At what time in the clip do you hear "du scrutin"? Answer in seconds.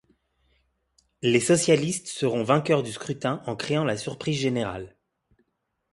2.81-3.43